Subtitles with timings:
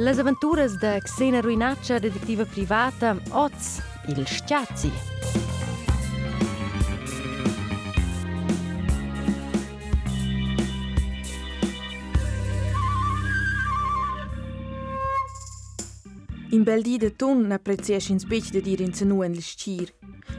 [0.00, 4.92] Les aventuras da Xena Ruinaccia, detectiva privata, Oz, il Stiazzi.
[16.50, 19.92] In bel di de tun n'appreziesce in specie de dir in zenu en l'stir.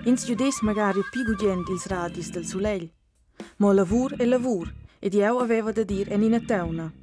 [0.06, 2.90] Ins giudes magari più gudient ils radis del sulegl.
[3.58, 6.94] Mo lavur e lavur, ed eu aveva da dir en ina teuna.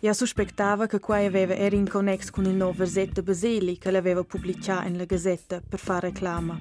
[0.00, 4.22] Ja suspettava che quai aveva era in connex con il nuovo versetto Baseli che l'aveva
[4.24, 6.60] pubblicato in la gazzetta per fare reclama.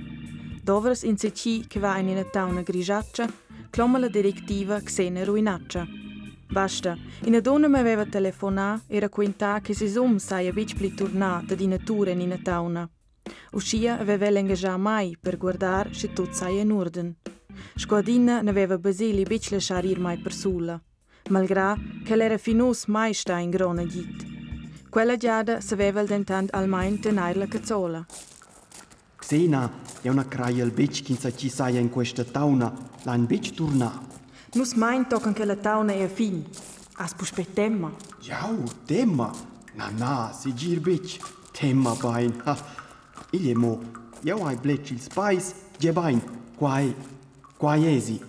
[0.64, 3.28] Dovers in seci che va in una tauna grigiaccia,
[3.70, 5.86] cloma la direttiva Xena Ruinaccia.
[6.48, 11.56] Basta, ina donna mi aveva telefonato e raccontata che si som saia bic pli tornata
[11.56, 12.90] di natura in una tauna.
[13.52, 17.16] Uscia aveva l'engagiato mai per guardare se tutto saia in ordine.
[17.76, 20.82] Squadina ne aveva Baseli bic lasciare ir mai per sola
[21.30, 24.26] malgrà che l'era finus mai sta in grona git.
[24.90, 28.06] Quella giada sapeva il dentant almain tenere la cazzola.
[29.18, 32.72] Xena, è una craia il bec che ci saia in questa tauna,
[33.04, 33.92] la in bec torna.
[34.54, 36.46] Nus main tocan che la tauna è fin.
[36.98, 37.92] As puspe temma.
[38.22, 39.32] Jau, temma.
[39.74, 41.18] Na na, si gir bec.
[41.52, 42.34] Temma bain.
[42.46, 42.58] Ha.
[43.32, 43.82] Ile mo,
[44.22, 46.22] jau ai blec il spais, ge bain.
[46.56, 46.96] Quai,
[47.58, 48.22] quai esi.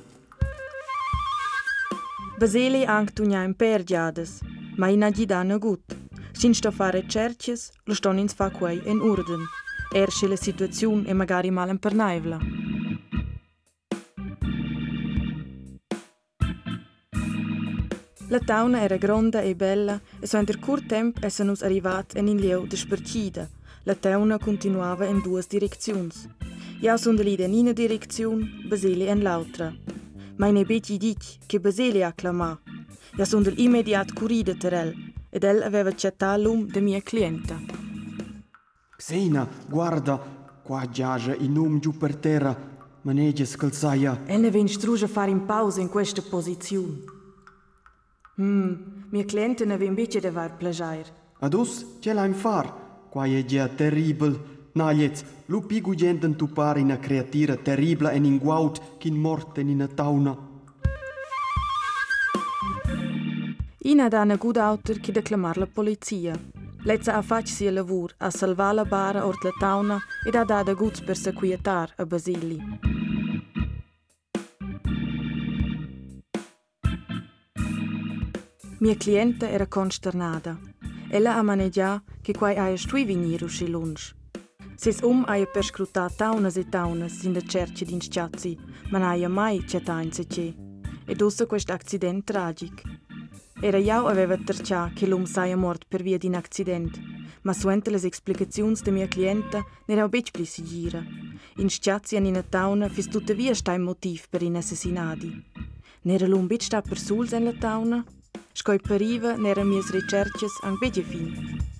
[2.38, 4.40] Baseli anche tugna in pergiadas,
[4.76, 5.96] ma in agidana gut.
[6.32, 9.42] Sin sto fare cerches, lo sto ins fa quei in orden.
[9.90, 12.38] Ersche la situazione e magari mal in pernaivla.
[18.28, 22.16] La tauna era gronda e bella e so in der curt temp essa nus arrivat
[22.16, 23.48] en in lieu de spercida.
[23.84, 26.28] La tauna continuava in duas direcziuns.
[26.80, 29.72] Ja sundeli in una direcziun, Baseli in l'altra.
[30.36, 32.60] Ma ne beti dic che Baseli acclamà.
[33.16, 34.94] Ja sundel immediat curida terel
[35.30, 37.58] ed el aveva cetta l'um de mia clienta.
[38.96, 40.18] Xena, guarda,
[40.62, 42.54] qua giaja in um giù per terra,
[43.02, 44.24] maneggia scalzaia.
[44.26, 47.04] El ne ven struja fare in pausa in questa posizione.
[48.36, 51.06] Hmm, mia cliente ne ven invece de var plagiar.
[51.40, 53.08] Adus, ce l'haim far?
[53.08, 53.68] Qua è già
[54.76, 54.84] terribil.
[54.84, 60.36] Nagliez, lupi gugenten tu pare una creatura terribile e in guaut morte in una tauna.
[63.78, 66.34] Ina da una good autor che declamar la polizia.
[66.84, 70.74] Lezza ha fatto sia lavur a salvar la bara ort la tauna ed ha dada
[70.74, 72.60] guts per sequietar a Basili.
[78.78, 80.58] Mia cliente era consternada.
[81.08, 84.14] Ella ha maneggià che quai aia stui venir usci lunch.
[84.78, 88.58] Ses um aia per scrutar taunas e taunas in da cerce din sciazzi,
[88.90, 90.54] ma n'aia mai ceta in sece.
[91.06, 92.82] Ed ossa quest accident tragic.
[93.62, 96.92] Era jau aveva tercià che l'um saia mort per via d'un accident,
[97.42, 101.02] ma suente les explicaziuns de mia clienta n'era bec pli sigira.
[101.56, 105.42] In sciazzi an ina tauna fis tuttavia stai motiv per in assassinadi.
[106.02, 108.04] N'era l'um bec sta per suls en la tauna?
[108.52, 111.74] Scoi pariva n'era mias ricerches an bege fin.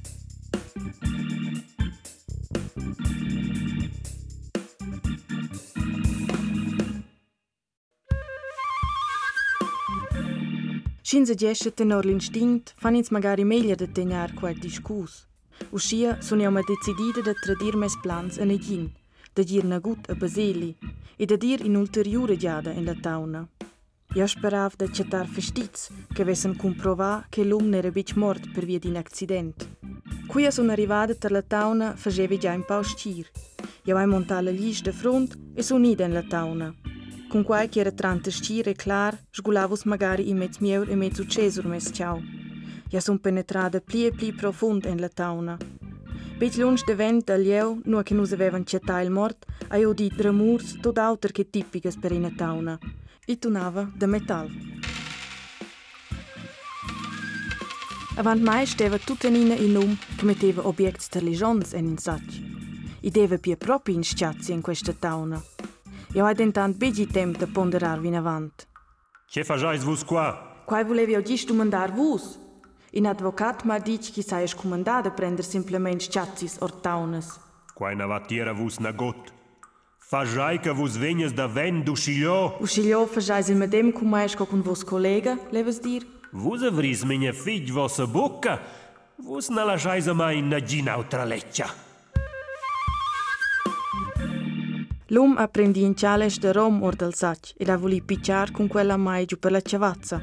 [11.17, 15.27] Scins gesce tenor l'instinct fan ins magari meglio de tegnar quel discus.
[15.71, 18.91] Uscia sun jama decidida de tradir mes plans en egin,
[19.33, 20.77] de dir na gut a Baseli
[21.17, 23.49] e de dir in ulteriore giada in la tauna.
[24.15, 28.79] Ja sperav de cetar festiz che vessen comprova che l'um n'era bic mort per via
[28.79, 29.57] d'un accident.
[30.27, 33.31] Quia sun arrivada ter la tauna facevi già in pauscir.
[33.85, 36.75] Ja vai montar la lista de front e sun ida in la tauna.
[37.29, 41.67] Con quai che era trante scire clar, sgulavus magari in mezz mieur e mezz uccesur
[41.67, 42.23] mes ciao.
[42.89, 45.57] Ja sun penetrada pli e pli profund en la tauna.
[46.39, 50.15] Bec lunch de vent al lieu, nua che nus avevan cetta il mort, ai udit
[50.15, 52.79] dramurs tot auter che tipigas per ina tauna.
[53.27, 54.49] I tunava de metal.
[58.17, 62.23] Avant mai steva tutta nina in num che metteva obiects terligions en in sac.
[63.01, 65.56] I deva pia propi in sciazzi in questa tauna.
[66.17, 68.63] Io hai dentant begi temp de ponderar vin avant.
[69.29, 70.63] Che fajais vus qua?
[70.65, 72.39] Quai volevi o gist mandar vus?
[72.93, 77.39] In advocat ma dic che sai scomandada prender simplement sciazzis or taunas.
[77.75, 79.31] Quai na vatiera vus na got.
[79.99, 82.57] Fajai che vus vegnes da ven du sciglio.
[82.61, 86.07] Usciglio fajais il medem cum mai sco con vos collega, leves dir?
[86.33, 88.63] Vus avris mine figl vossa bocca.
[89.17, 91.85] Vus na lasciais mai na gina autra leccia.
[95.11, 98.97] L'um apprendi in chales de rom or del sac ed ha voli picciar con quella
[98.97, 100.21] mai giù per la ciavazza.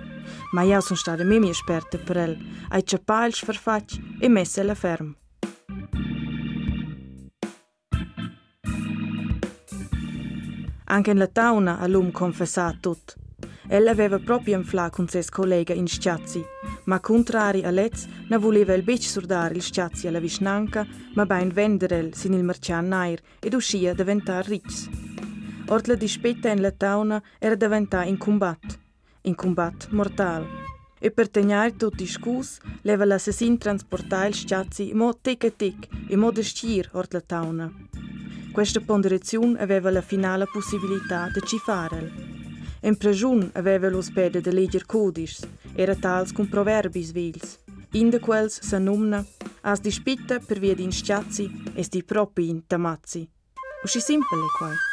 [0.51, 2.37] Ma io sono stata memi esperta per el,
[2.69, 5.15] ai ciapals farfac e messa la ferm.
[10.85, 13.13] Anche in la tauna ha l'um confessato tutto.
[13.69, 16.43] Ella aveva proprio infla con ses collega in sciazzi,
[16.85, 20.85] ma contrari a lez na voleva il bec surdare il sciazzi alla visnanca,
[21.15, 24.89] ma bain venderel sin il marcian nair ed uscia diventar rics.
[25.67, 28.79] Ort la dispetta in la tauna era diventà in combat,
[29.21, 30.45] in combat mortal.
[30.99, 36.15] E per tegnare tutti scus, leva l'assassin transportare il sciazzi mo tic e tic, e
[36.15, 37.71] mo descir ort la tauna.
[38.51, 42.11] Questa ponderazione aveva la finale possibilità di ci farel.
[42.81, 45.39] In prejun aveva lo spede de leger codis,
[45.75, 47.59] era tals cum proverbis vils.
[47.91, 49.25] In de quels s'annumna,
[49.61, 53.27] as di spitta per via di insciazzi es di propi in tamazzi.
[53.83, 54.92] Usci simple quai.